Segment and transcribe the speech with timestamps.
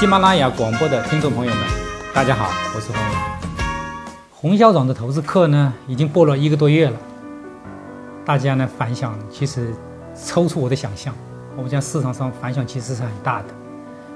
[0.00, 1.62] 喜马拉雅广播的听众朋友们，
[2.14, 3.20] 大家好，我是洪勇。
[4.32, 6.96] 洪校长的投资课呢，已经播了一个多月了，
[8.24, 9.74] 大家呢反响其实
[10.14, 11.14] 超出我的想象。
[11.54, 13.48] 我们讲市场上反响其实是很大的。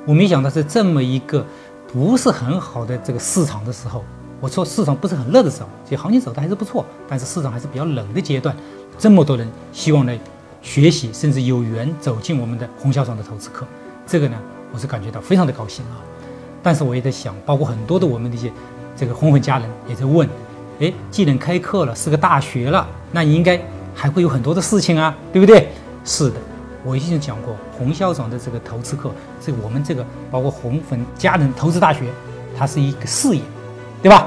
[0.06, 1.44] 我没想到在这么一个
[1.86, 4.02] 不是很好的这个市场的时候，
[4.40, 8.56] 我说市场不是很热的时候，其实行情走的还是不错，但是市场还是比较冷的阶段，
[8.98, 10.18] 这么多人希望来
[10.62, 13.66] 学习，甚至有缘走进我们的洪校长的投资课，
[14.06, 14.38] 这个呢。
[14.74, 16.02] 我是感觉到非常的高兴啊，
[16.60, 18.52] 但是我也在想，包括很多的我们的一些
[18.96, 20.28] 这个红粉家人也在问，
[20.80, 23.56] 哎，既然开课了，是个大学了，那应该
[23.94, 25.68] 还会有很多的事情啊，对不对？
[26.04, 26.40] 是的，
[26.84, 32.06] 我已经讲过，洪校长的这个投资课，这我们这个包括红粉家人投资大学，
[32.58, 33.42] 它是一个事业，
[34.02, 34.26] 对吧？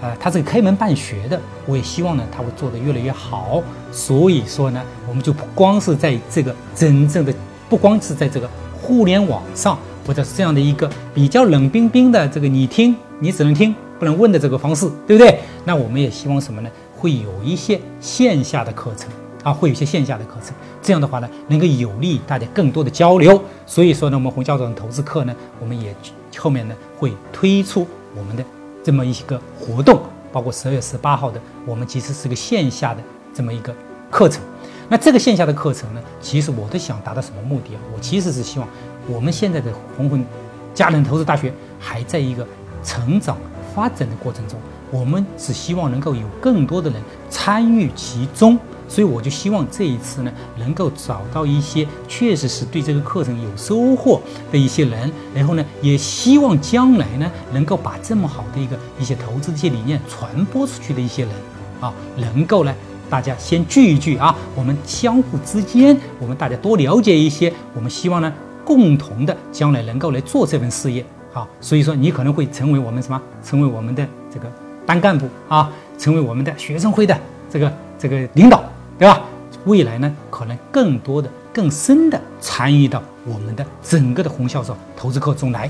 [0.00, 3.60] 呃，它是开门办学的，我也希望呢，它会做得越来越好。
[3.90, 7.34] 所以说呢，我们就不光是在这个真正的，
[7.68, 8.48] 不光是在这个。
[8.82, 15.40] 互联网上或者是这样的一个比较冷冰冰的这个你听你只能听不能问的这个方式，对不对？
[15.64, 16.70] 那我们也希望什么呢？
[16.96, 19.08] 会有一些线下的课程
[19.42, 23.42] 啊，会有一些线下的课程，这样的话呢，能够有利于大家更多的交流。
[23.66, 25.94] 所以说呢，我们洪教授的投资课呢，我们也
[26.36, 28.44] 后面呢会推出我们的
[28.82, 30.00] 这么一个活动，
[30.32, 33.02] 包括十二月十八号的，我们其实是个线下的
[33.34, 33.74] 这么一个
[34.10, 34.42] 课程。
[34.88, 36.00] 那这个线下的课程呢？
[36.20, 37.80] 其实我都想达到什么目的啊？
[37.94, 38.68] 我其实是希望
[39.10, 40.24] 我们现在的红红
[40.72, 42.46] 家人投资大学还在一个
[42.84, 43.36] 成长
[43.74, 44.56] 发展的过程中，
[44.90, 48.56] 我们只希望能够有更多的人参与其中。
[48.88, 61.32] 所以我就希望这一次呢，能够找到一些确实是对这个课程有收获的一些人，然后呢，也希望将来呢，能够把这么好的一个一些投资的一些理念传播出去的一些人
[61.80, 62.74] 啊，能够呢。
[63.08, 68.32] 大家先聚一聚啊，我们相互之间，我们大家多了解一些，我们希望呢，
[68.70, 71.04] 共同的将来能够来做这份事业
[71.34, 71.44] 啊。
[71.60, 73.20] 所以说，你可能会成为我们什么？
[73.42, 74.48] 成为我们的这个
[74.86, 75.68] 班干部啊，
[75.98, 77.18] 成为我们的学生会的
[77.50, 78.62] 这个这个领导，
[78.96, 79.22] 对吧？
[79.64, 85.68] 未来呢，可能更多的、更深的参与到我们的整个的红销售投资课中来。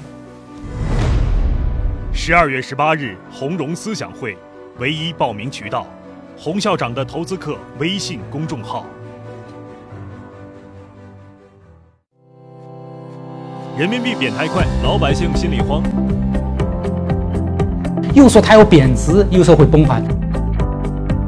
[2.12, 4.36] 十二月十八日，红融思想会，
[4.78, 5.86] 唯一报名渠道。
[6.36, 8.84] 洪校长的投资课微信公众号。
[13.80, 15.82] 人民币贬太快，老百姓心里慌。
[18.12, 20.02] 又说它要贬值，又说会崩盘。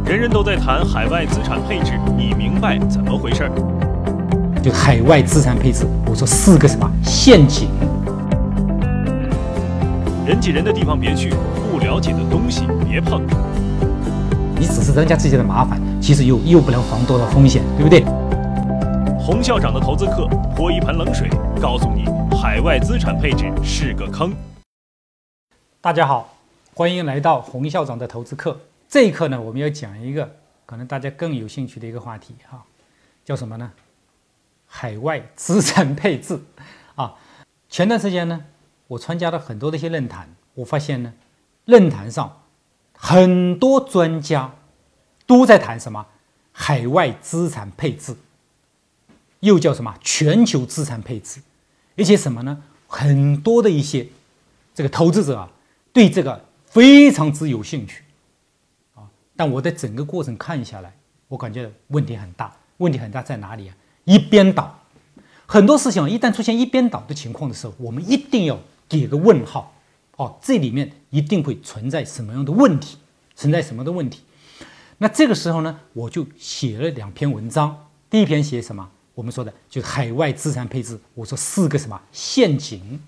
[0.05, 3.51] 人人都在谈海外资产配置，你明白怎么回事儿？
[4.62, 7.71] 就海外资产配置，我说四个什么陷阱？
[10.27, 11.33] 人挤人的地方别去，
[11.71, 13.23] 不了解的东西别碰。
[14.61, 18.05] 你只是增加自己的麻烦，其实又又不能防多少风险，对不对？
[19.19, 22.05] 洪校长的投资课泼一盆冷水，告诉你
[22.43, 24.35] 海外资产配置是个坑。
[25.81, 26.37] 大家好，
[26.75, 28.61] 欢迎来到洪校长的投资课。
[28.89, 30.29] 这一课呢，我们要讲一个
[30.67, 32.65] 可能大家更有兴趣的一个话题哈，
[33.25, 33.71] 叫什么呢？
[34.67, 36.41] 海外资产配置
[36.97, 37.15] 啊。
[37.69, 38.45] 前段时间呢，
[38.89, 41.15] 我参加了很多的一些论坛，我发现呢，
[41.67, 42.43] 论坛上。
[42.93, 44.53] 很多专家
[45.29, 46.09] 都在谈什么
[46.51, 48.17] 海外资产配置，
[49.39, 51.41] 又叫什么全球资产配置，
[51.97, 52.63] 而且什么呢？
[52.87, 54.07] 很多的一些
[54.75, 55.51] 这个投资者啊，
[55.93, 58.03] 对这个非常之有兴趣
[58.95, 59.09] 啊。
[59.35, 60.95] 但我在整个过程看下来，
[61.29, 62.55] 我感觉问题很大。
[62.79, 63.77] 问题很大在哪里啊？
[64.05, 64.77] 一边倒，
[65.47, 69.73] 很多事情一旦出现一边倒的情况的时候，我们一定要给个问号。
[70.17, 72.99] 哦，这里面一定会存在什么样的问题？
[73.37, 74.21] 存在什么的问题？
[74.99, 77.87] 那这个时候呢，我就写了两篇文章。
[78.11, 78.91] 第一篇写什么？
[79.15, 80.99] 我们说的就是海外资产配置。
[81.15, 83.00] 我说四个什么陷阱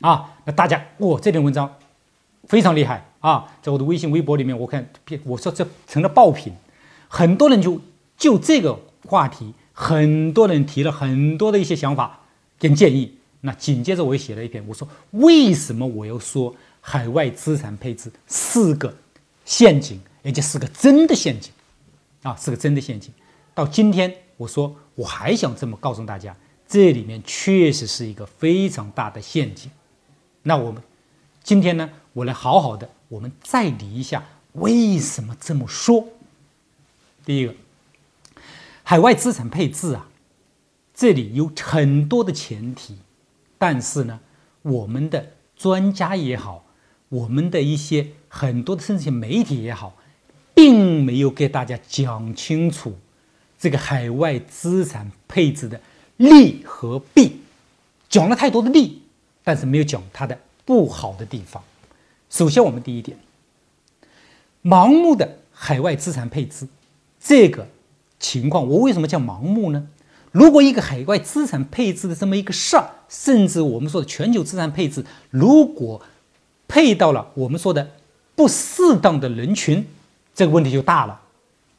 [0.00, 0.30] 啊？
[0.44, 1.72] 那大家哇，这篇文章
[2.48, 3.46] 非常厉害啊！
[3.62, 4.86] 在我的微信、微博里面，我看
[5.24, 6.52] 我说这成了爆品，
[7.08, 7.80] 很多人就
[8.16, 12.20] 就这个话题，很多人提了很多的一些想法
[12.58, 13.14] 跟建议。
[13.40, 18.94] 那紧接着我又写了一篇，我说为什么我要说海外资产配置四个
[19.44, 21.52] 陷阱，而且是个真的陷阱，
[22.22, 23.12] 啊，是个真的陷阱。
[23.54, 26.36] 到今天我说我还想这么告诉大家，
[26.66, 29.70] 这里面确实是一个非常大的陷阱。
[30.42, 30.82] 那我们
[31.42, 36.06] 今天呢，我来好好的，我们再理一下为什么这么说。
[37.24, 37.54] 第一个，
[38.82, 40.08] 海外资产配置啊，
[40.92, 42.98] 这里有很多的前提。
[43.56, 44.20] 但是呢，
[44.62, 46.66] 我们的专家也好，
[47.08, 49.96] 我们的一些很多的甚至媒体也好，
[50.54, 52.98] 并没有给大家讲清楚
[53.64, 55.80] 这个海外资产配置的
[56.18, 57.40] 利和弊，
[58.10, 59.00] 讲了太多的利，
[59.42, 61.62] 但是没有讲它的不好的地方。
[62.28, 63.16] 首先，我们第一点，
[64.62, 66.68] 盲目的海外资产配置
[67.18, 67.66] 这个
[68.20, 69.86] 情况，我为什么叫盲目呢？
[70.30, 76.02] 如果一个海外资产配置的这么一个事儿，甚至我们说的全球资产配置，如果
[76.68, 77.92] 配到了我们说的
[78.34, 79.86] 不适当的人群，
[80.34, 81.22] 这个问题就大了。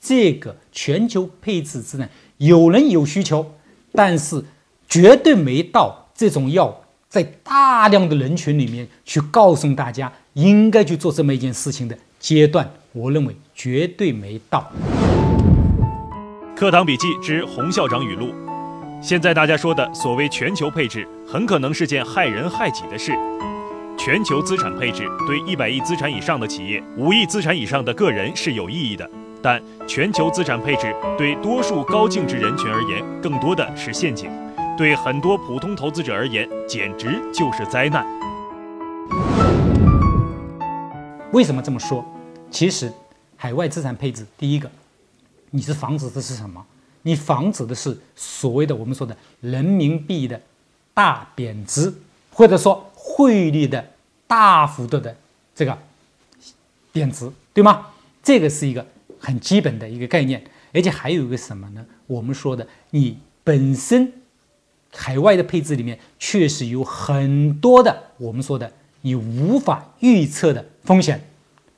[0.07, 2.07] 这个全球配置资产，
[2.37, 3.53] 有人有需求，
[3.91, 4.45] 但是
[4.87, 12.69] 绝对没到这种要在大量的人群里面去告诉大家应该去做这么一件事情的阶段。
[12.91, 14.71] 我认为绝对没到。
[16.55, 18.31] 课堂笔记之洪校长语录：
[19.01, 23.11] 现在大家说的所谓全球配置，很可能是件害人害己的事。
[23.97, 29.09] 全球资产配置对一百亿资产以上的企业、五亿资产以上的个人是有意义的，
[29.45, 34.27] 但全球资产配置对多数高净值人群而言，更多的是陷阱；
[34.75, 38.03] 对很多普通投资者而言，简直就是灾难。
[41.31, 42.03] 为什么这么说？
[42.49, 42.91] 其实，
[43.37, 44.67] 海外资产配置，第一个。
[45.51, 46.65] 你是防止的是什么？
[47.03, 50.41] 你防止的是所谓的我们说的人民币的
[50.91, 51.93] 大贬值，
[52.31, 53.91] 或者说汇率的
[54.25, 55.15] 大幅度的
[55.53, 55.77] 这个
[56.91, 57.85] 贬值，对吗？
[58.23, 58.83] 这个是一个
[59.25, 60.43] 很基本的一个概念。
[60.73, 61.85] 而且还有一个什么呢？
[62.07, 64.11] 我们说的，你本身
[64.91, 71.27] 海外的配置里面确实有很多的我们说的你无法预测的风险。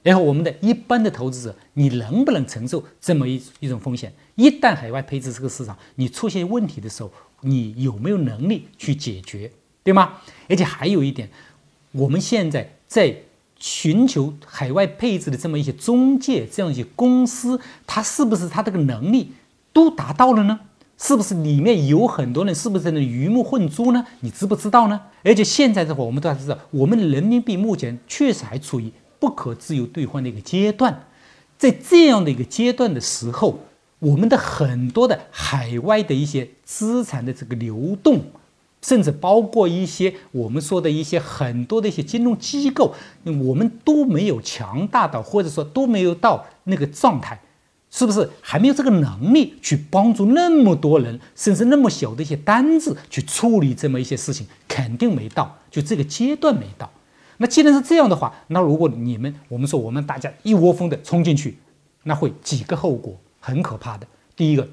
[0.04, 4.14] 然后，我们的一般的投资者，你能不能承受这么一一种风险？
[4.36, 7.12] 一旦海外配置这个市场你出现问题的时候，
[7.42, 9.52] 你有没有能力去解决，
[9.84, 10.14] 对吗？
[10.48, 11.30] 而且还有一点，
[11.92, 13.14] 我们现在在
[13.60, 19.34] 寻求海外配置的这么一些中介这样一些公司，它是不是它这个能力
[19.74, 20.60] 都达到了呢？
[20.98, 24.06] 是不是里面有很多人是不是在那鱼目混珠呢？
[24.22, 25.02] 你知不知道呢？
[25.24, 28.92] 而且现在的话，我们都还知道，我们的人民币目前确实还处于。
[29.20, 31.08] 不可自由兑换的一个阶段，
[31.58, 33.62] 在这样的一个阶段的时候，
[33.98, 38.22] 我们的很多的海外的一些资产的这个流动，
[38.82, 42.94] 甚至包括一些我们说的一些很多的一些金融机构，
[43.24, 47.40] 我们都没有强大到，或者说都没有到那个状态，
[47.90, 56.90] 是不是还没有这个能力去帮助那么多人，甚至那么小的一些单子去处理这么一些事情，肯定没到，就这个阶段没到。
[57.38, 61.58] 那既然是这样的话，那如果你们我们说我们大家一窝蜂的冲进去，
[62.04, 64.08] 那会几个后果很可怕的。
[64.36, 64.68] 第一个，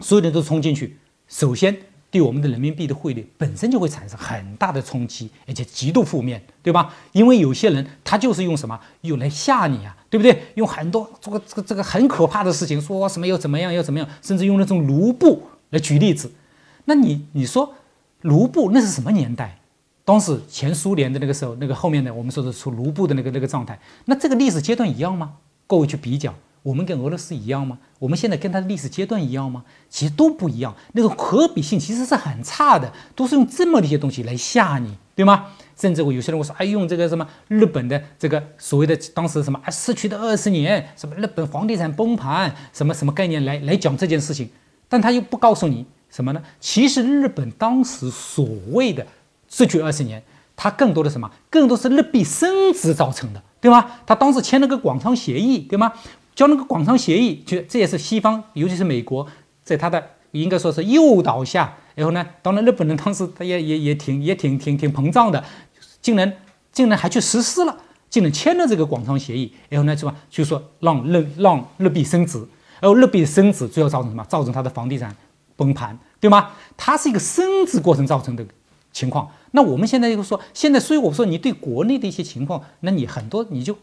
[0.00, 0.96] 所有人都冲进去，
[1.26, 1.76] 首先
[2.10, 6.94] 对我们的人民币的汇率本身就会产生很大的冲击，而且极度负面，对吧？
[7.12, 10.42] 因为有些人他就是用什么用来吓你啊，对不对？
[10.54, 16.32] 用很多这个这个这个很可怕的事情，说什么要怎么样要怎么样，甚至用那种卢布来举例子。
[16.84, 17.74] 那你你说
[18.22, 19.58] 卢布那是什么年代？
[20.04, 25.32] 当时前苏联的那个时候，那个后面的我们说的出卢布的那个那个状态，那这个历史阶段一样吗？
[25.66, 26.32] 各位去比较，
[26.66, 27.78] 我们跟俄罗斯一样吗？
[28.00, 29.62] 我们现在跟它的历史阶段一样吗？
[29.88, 35.46] 其实都不一样，那种可比性其实是很差的，都是用这么一些东西来吓你，对吗？
[35.76, 44.50] 甚至我有些人我说，哎，用这个什么日本的这个所谓的当时什么啊失去的二十年，什么日本房地产崩盘，什么什么概念来来讲这件事情，
[44.88, 46.42] 但他又不告诉你什么呢？
[46.58, 49.06] 其实日本当时所谓的。
[49.48, 50.20] 失去二十年，
[50.56, 51.30] 它更多的什么？
[51.48, 53.92] 更多是日币升值造成的，对吗？
[54.04, 55.92] 他当时签了个广场协议，对吗？
[56.36, 59.26] 交那个广场协议，就这也是西方，尤其是美国，
[59.64, 65.42] 在他的应该说是诱导下，然后呢，当然日本人当时他也也也挺也挺挺挺膨胀的，
[66.00, 66.32] 竟然
[66.70, 67.76] 竟然还去实施了，
[68.08, 70.14] 竟然签了这个广场协议，然后呢，是吧？
[70.30, 72.38] 就说让日让日币升值，
[72.80, 74.22] 然后日币升值最后造成什么？
[74.26, 75.16] 造成它的房地产
[75.56, 76.50] 崩盘，对吗？
[76.76, 78.46] 它是一个升值过程造成的。
[78.92, 83.76] 情况，那我们现在就说，现在所以我说你对国内的一些情况，那你很多你就，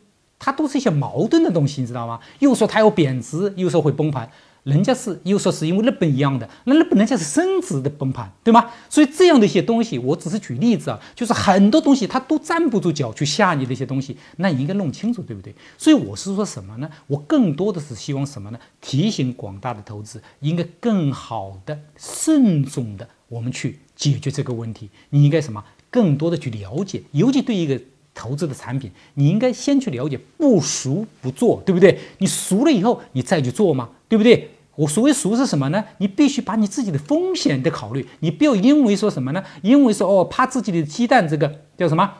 [0.44, 2.20] 它都是一些矛盾的东西，你知道吗？
[2.40, 4.30] 又说它要贬值，又说会崩盘。
[4.64, 8.70] 人家是又说是因为日本一样的，那日本人家是升值的崩盘，对吗？
[8.90, 15.56] 所以这样的一些东西，我只是举例子啊，就是很多东西它都站不住脚去吓你的一些东西，那你应该弄清楚，对不对？
[15.78, 16.90] 所以我是说什么呢？
[17.08, 18.60] 我更多的是希望什么呢？
[18.82, 24.90] 提醒广大的投资应该更好的、慎重的，我们去解决这个问题。
[25.10, 25.64] 你应该什么？
[25.90, 27.82] 更多的去了解，尤其对一个。
[28.14, 32.00] 投资的产品，你应该先去了解，不熟不做，对不对？
[32.20, 34.50] 你熟了以后，你再去做嘛，对不对？
[34.76, 35.84] 我所谓熟是什么呢？
[36.00, 39.44] 你必须把你自己的风险的考虑，你不要因为说什么呢？
[39.62, 42.12] 因为说哦，怕自己的鸡蛋这个叫什么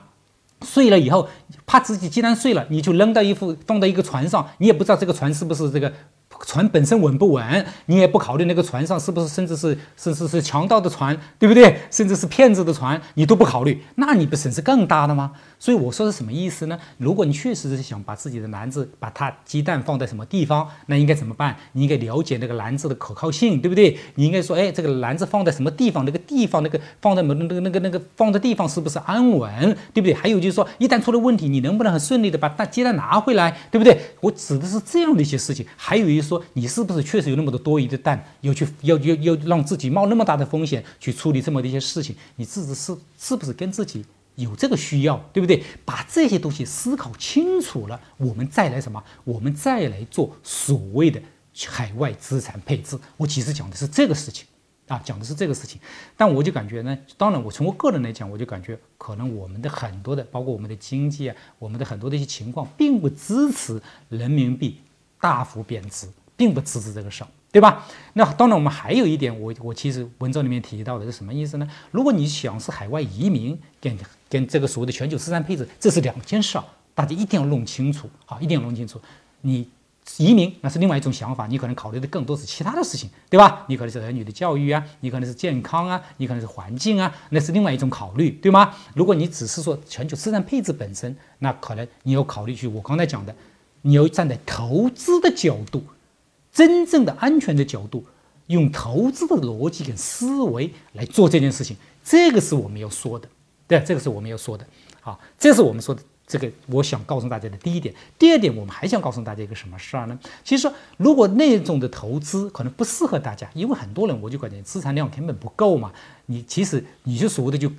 [0.62, 1.28] 碎了以后，
[1.66, 5.92] 怕自己鸡蛋碎了，你就扔到一副放到一个船上，你也不知道这个船是不是这个
[6.46, 11.80] 船本身稳不稳，你也不考虑那个船上是不是甚至是甚至是强盗的船，对不对？
[11.90, 15.32] 甚至是骗子的船，你都不考虑，那你不损失更大了吗？
[15.58, 16.78] 所以我说是什么意思呢？
[16.98, 21.56] 如果你确实是想把自己的篮子把它鸡蛋放在什么地方，那应该怎么办？
[21.72, 23.98] 你应该了解那个篮子的可靠性，对不对？
[24.16, 26.04] 你应该说，哎，这个篮子放在什么地方？
[26.04, 30.14] 那个地方那个放在某那个那个那个放的地方是不是安稳，对不对？
[30.14, 33.98] 还有就是说，一旦出了问题，你能不能很顺利的把大鸡蛋拿回来，对不对？
[34.20, 35.66] 我指的是这样的一些事情。
[35.78, 36.44] 还有一说。
[36.54, 42.16] 你是不是确实有那么多多余的蛋，要去要要要让自己冒那么大的风险去处理这么的一些事情？
[42.38, 45.64] 你自己是是不是跟自己有这个需要，对不对？
[45.86, 49.04] 把这些东西思考清楚了，我们再来什么？
[49.24, 51.22] 我们再来做所谓的
[51.68, 52.98] 海外资产配置。
[53.18, 54.48] 我其实讲的是这个事情
[54.88, 55.80] 啊，讲的是这个事情。
[56.18, 64.80] 但我就感觉呢，当然我从我个人来讲，我就感觉可能我们的很多的，包括我们的经济啊，我们的很多的一些情况，并不支持人民币
[65.24, 66.08] 大幅贬值。
[66.36, 67.86] 并不支持这个事儿，对吧？
[68.14, 71.70] 那当然，我们还有一点，我我其实文章里面提到的是什么意思呢？
[71.92, 73.96] 如果你想是海外移民，跟
[74.28, 76.64] 跟这个所谓的全球资产配置，这是两件事儿，
[76.96, 79.00] 大家一定要弄清楚啊，一定要弄清楚。
[79.42, 79.70] 你
[80.18, 83.64] 移民那是另外一种想法，你可能考虑的更多是其他的事情，对吧？
[83.68, 88.74] 你可能是儿女的教育啊，你可能是健康啊，你可能是环境啊，那是另外一种考虑，对吗？
[88.96, 93.34] 如果你只是说全球资产配置本身，那可能你要考虑去我刚才讲的，
[93.84, 95.84] 你要站在投资的角度。
[96.52, 98.06] 真正的安全的角度，
[98.46, 103.28] 用投资的逻辑跟思维来做这件事情，这个是我们要说的，
[103.68, 104.64] 对，这个是我们要说的。
[105.02, 107.96] 好，这是我们说的这个，我想告诉大家的第一点。
[108.20, 110.20] 第二点，我们还想告诉大家一个什么事儿呢？
[110.44, 115.92] 其实，如果那种的投资可能不适合大家，因为很多人我就感觉资产量根本不够嘛，
[116.28, 117.72] 你其实你就所谓的就。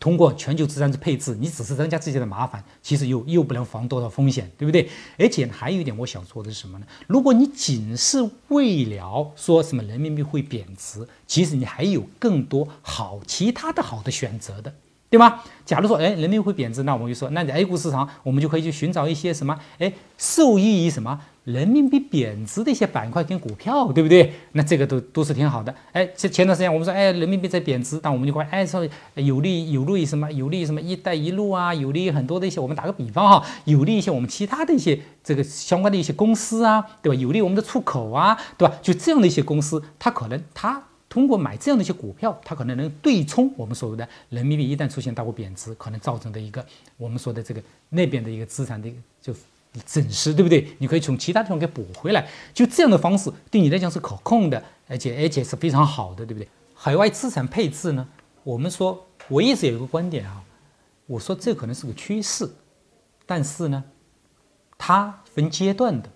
[0.00, 4.88] 通过全球资产的配置，你只是增加自己的麻烦，其实又又不能防多少风险，对不对？
[5.18, 6.86] 而且还有一点我想说的是什么呢？
[7.06, 14.72] 如果你仅是为了说什么人民币会贬值，其实你还有更多好其他的好的选择的。
[15.10, 15.40] 对吗？
[15.64, 24.30] 假如说，哎，人民币会贬值，那我们就说，那在 A 股市场，我们就可以去寻找一些什么，哎，受益于什么人民币贬值的一些板块跟股票，对不对？
[24.52, 25.74] 那这个都都是挺好的。
[25.92, 30.30] 哎，前前段时间我们说，哎，人民币在贬值，那我们就会哎说有利有利于什么？
[30.32, 31.72] 有利于什么“一带一路”啊？
[31.72, 37.18] 有利于很多的一些，我们打个比方哈，有利于一些我们其他的一些这个相关的一些公司啊，对吧？
[37.18, 38.74] 有利于我们的出口啊，对吧？
[38.82, 40.82] 就这样的一些公司，它可能它。
[41.10, 46.62] 通过买这样的一些股票，它可能能对冲我们所谓的人民币一旦出现大幅贬值，可能造成的一个
[46.98, 49.32] 我们说的这个那边的一个资产的就
[49.86, 50.76] 损失，对不对？
[50.78, 56.48] 你可以从其他地方给补回来，就这样的方式对你来讲是可控的，而且而且是非常好的，对不对？
[56.74, 58.06] 海外资产配置呢，
[58.44, 60.42] 我们说我一直有一个观点啊，
[61.06, 62.48] 我说这可能是个趋势，
[63.26, 63.84] 但是呢，
[64.76, 66.08] 它分阶段的。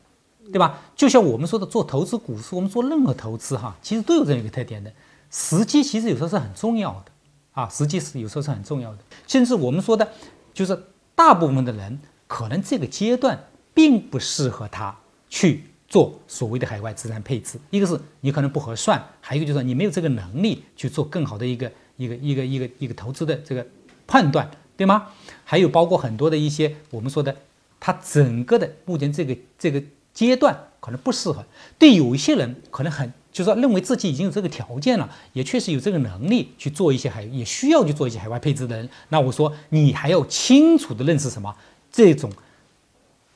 [0.52, 0.80] 对吧？
[0.96, 4.92] 就像我们说的，做投资股市，我们做任何投资哈，其实都有这样一个特点的。
[5.30, 7.12] 时机其实有时候是很重要的
[7.52, 8.98] 啊，时机是有时候是很重要的。
[9.28, 10.06] 甚至我们说的，
[10.52, 10.76] 就是
[11.14, 11.98] 大部分的人
[12.32, 13.38] 可能这个阶段
[13.74, 14.96] 并不适合他
[15.28, 17.58] 去做所谓的海外资产配置。
[17.68, 23.66] 一个是你可能不合算，还有一个就是你没有这个能力去做更好的一个一个一个一个一个投资的这个
[24.06, 25.08] 判断，对吗？
[25.44, 27.36] 还有包括很多的一些我们说的，
[27.78, 29.82] 它整个的目前这个这个。
[30.14, 31.42] 阶段可能不适合，
[31.78, 41.56] 对有一些人可能很，就是说认为自己已经有这个条件了，也确实有这个能力去做一些海，也需要去做一些海外配置的人，那我说你还要清楚的认识什么
[41.92, 42.32] 这种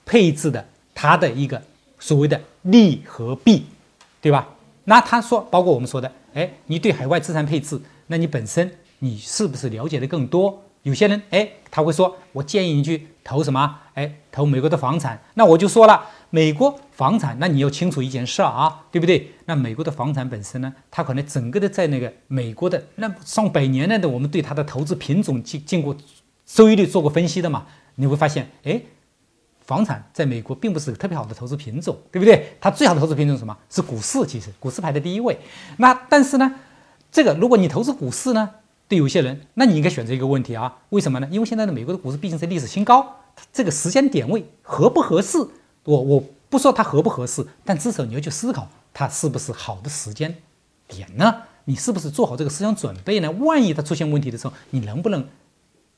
[0.04, 1.62] 配置的它的一个
[1.98, 3.66] 所谓的利和弊，
[4.20, 4.48] 对吧？
[4.84, 8.70] 那他说，包括我们说的，哎，你对海外资产配置，那你本身
[9.00, 10.62] 你是不是了解的更多？
[10.82, 13.78] 有些人哎，他会说，我建议你去投什么？
[13.94, 15.20] 哎，投美国的房产。
[15.34, 19.32] 那我就说了，美国房产，那你要清楚一件事啊，对不对？
[19.46, 25.96] 那美国的房产本身呢，它可能整个的在那个美国的那上百年来的，我们对它的投资品种经经过
[26.46, 28.80] 收益率做过分析的嘛，你会发现，哎，
[29.60, 32.56] 房产在美国并不是特别好的投资品种，对不对？
[32.60, 33.56] 它最好的投资品种是什么？
[33.68, 35.36] 是股市，其实股市排在第一位。
[35.78, 36.54] 那但是呢，
[37.10, 38.48] 这个如果你投资股市呢？
[38.88, 40.72] 对有些人，那你应该选择一个问题啊？
[40.90, 41.26] 为什么呢？
[41.28, 43.16] 因为现在的美国的股市毕竟是历史新高，
[43.52, 45.38] 这个时间点位合不合适？
[45.82, 50.36] 我我不说它合不合适，但至少你要去思考它是不是好的时间
[50.86, 51.42] 点呢？
[51.64, 53.28] 你是不是做好这个思想准备呢？
[53.32, 55.26] 万一它出现问题的时候，你能不能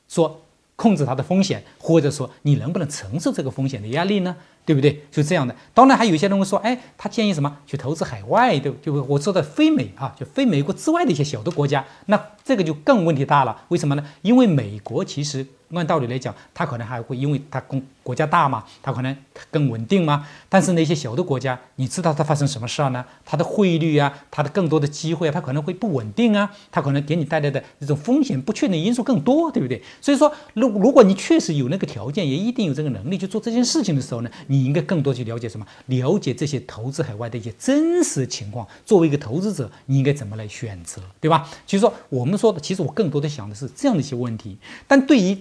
[0.08, 0.40] 说
[0.78, 4.36] 控制它的风险，或者说你能不能承受这个风险的压力呢？
[4.64, 5.02] 对不对？
[5.10, 5.52] 就这样的。
[5.74, 13.64] 当然，还有一些人会说，哎，他建议什么去投资海外，对，就我说的非美啊，就非美国之外的一些小的国家，那这个就更问题大了。
[13.68, 14.06] 为什么呢？
[14.22, 15.44] 因为美国其实。
[15.74, 19.14] 按道理来讲，它可能还会，因为它公国家大嘛，它可能
[19.50, 20.26] 更稳定嘛。
[20.48, 23.04] 但是那些小的国家，你知道它发生什么事儿呢？
[23.26, 29.82] 它的汇率啊，它的更多的机会啊，它可能会不稳定啊，它可能给你带来的这种风险、不确定因素更多，对不对？
[30.00, 35.66] 所以说，如如果你确实有那个条件，也一定有这个能力去做这件事情的时候呢，你应该更多去了解什么？
[35.88, 38.66] 了解这些投资海外的一些真实情况。
[38.86, 41.46] 作为一个投资者，你应该怎么来选择，对吧？
[41.66, 44.56] 其实说我们说的，其实我更多的想的是这样的一些问题。
[44.86, 45.36] 但对于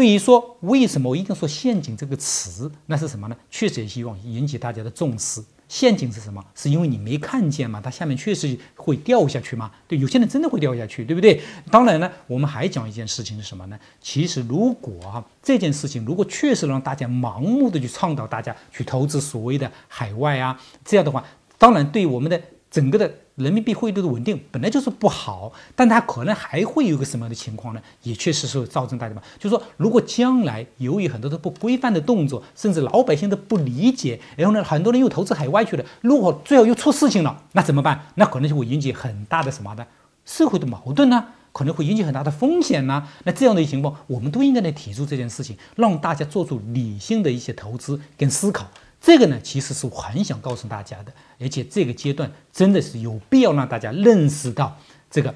[0.00, 3.36] 对于说为什么我一定说陷阱这个词，那是什么呢？
[3.50, 5.44] 确实也希望引起大家的重视。
[5.68, 6.42] 陷阱是什么？
[6.54, 7.82] 是因为你没看见嘛？
[7.84, 9.70] 它下面确实会掉下去嘛？
[9.86, 11.42] 对，有些人真的会掉下去，对不对？
[11.70, 13.78] 当然呢，我们还讲一件事情是什么呢？
[14.00, 21.22] 其实如果啊这件事情如果确实让大家盲目的去倡导大家去投资所谓的海外啊，这样的话，
[21.58, 23.10] 当然对我们的整个的。
[23.36, 27.80] 人民币汇率的稳定本来就是不好，但它可能还会有个什么样的情况呢？
[28.02, 38.08] 也确实是造成大家嘛，就是说，如果将来由于很多的不规范的动作，甚至老百姓都不理解，然后呢，很多人又投资海外去了，如果最后又出事情了，那怎么办？
[38.16, 39.86] 那可能就会引起很大的什么的
[40.26, 41.28] 社会的矛盾呢？
[41.52, 43.08] 可能会引起很大的风险呢？
[43.24, 48.68] 那这样的情况，我们都应该来提出这件事情，让大家做出理性的一些投资跟思考。
[49.00, 54.76] 这个呢，其实是我很想告诉大家的，而且这个阶段真的是有必要让大家认识到，
[55.10, 55.34] 这个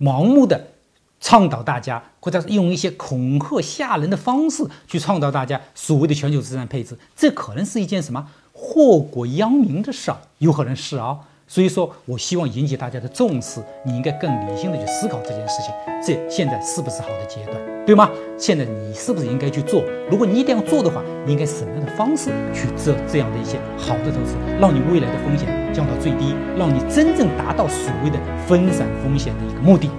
[0.00, 0.72] 盲目的
[1.20, 11.20] 倡导大家，或者是用一些恐吓吓人的方式去倡导大家所谓的全球资产配置，这可能是一件什么祸国殃民的事儿，有可能是啊。
[11.46, 15.72] 所以说我希望引起大家的重视，你应该更理性的去思考这件事情，
[16.04, 18.10] 这现在是不是好的阶段，对吗？
[18.38, 19.84] 现在你是不是应该去做？
[20.10, 29.90] 如果你一定要做的话，你应该什么样的方式去做这样的一些好的投资，让你未来的风险降到最低，让你真正达到所谓的分散风险的一个目的。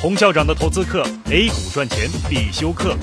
[0.00, 2.96] 洪校长的投资课，A 股赚钱必修课。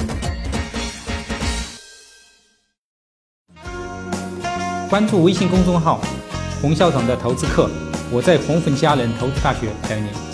[4.90, 6.00] 关注微信公众号
[6.62, 7.70] “洪校长的投资课”，
[8.10, 10.27] 我在红粉佳人投资大学等你。